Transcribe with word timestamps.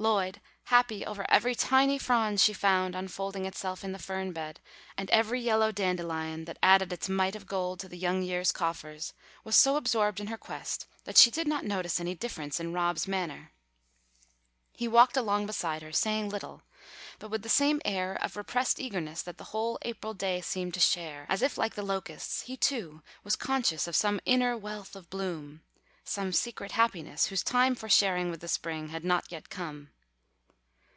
Lloyd, 0.00 0.40
happy 0.66 1.04
over 1.04 1.26
every 1.28 1.56
tiny 1.56 1.98
frond 1.98 2.40
she 2.40 2.52
found 2.52 2.94
unfolding 2.94 3.46
itself 3.46 3.82
in 3.82 3.90
the 3.90 3.98
fern 3.98 4.30
bed, 4.32 4.60
and 4.96 5.10
every 5.10 5.40
yellow 5.40 5.72
dandelion 5.72 6.44
that 6.44 6.56
added 6.62 6.92
its 6.92 7.08
mite 7.08 7.34
of 7.34 7.48
gold 7.48 7.80
to 7.80 7.88
the 7.88 7.98
young 7.98 8.22
year's 8.22 8.52
coffers, 8.52 9.12
was 9.42 9.56
so 9.56 9.74
absorbed 9.74 10.20
in 10.20 10.28
her 10.28 10.36
quest 10.38 10.86
that 11.02 11.16
she 11.18 11.32
did 11.32 11.48
not 11.48 11.64
notice 11.64 11.98
any 11.98 12.14
difference 12.14 12.60
in 12.60 12.72
Rob's 12.72 13.08
manner. 13.08 13.50
He 14.72 14.86
walked 14.86 15.16
along 15.16 15.46
beside 15.46 15.82
her, 15.82 15.90
saying 15.90 16.28
little, 16.28 16.62
but 17.18 17.28
with 17.32 17.42
the 17.42 17.48
same 17.48 17.82
air 17.84 18.14
of 18.22 18.36
repressed 18.36 18.78
eagerness 18.78 19.22
that 19.22 19.36
the 19.36 19.42
whole 19.50 19.80
April 19.82 20.14
day 20.14 20.40
seemed 20.42 20.74
to 20.74 20.80
share, 20.80 21.26
as 21.28 21.42
if 21.42 21.58
like 21.58 21.74
the 21.74 21.82
locusts, 21.82 22.42
he 22.42 22.56
too 22.56 23.02
was 23.24 23.34
conscious 23.34 23.88
of 23.88 23.96
some 23.96 24.20
inner 24.24 24.56
wealth 24.56 24.94
of 24.94 25.10
bloom, 25.10 25.62
some 26.04 26.32
secret 26.32 26.72
happiness 26.72 27.26
whose 27.26 27.42
time 27.44 27.74
for 27.74 27.86
sharing 27.86 28.30
with 28.30 28.40
the 28.40 28.48
spring 28.48 28.88
had 28.88 29.04
not 29.04 29.30
yet 29.30 29.50
come. 29.50 29.90